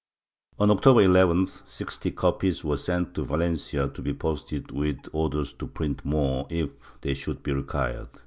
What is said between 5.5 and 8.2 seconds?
to print more if they should be required.